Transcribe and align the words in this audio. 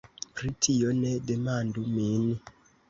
pri 0.37 0.49
tio 0.67 0.95
ne 1.03 1.13
demandu 1.29 1.87
min! 1.95 2.29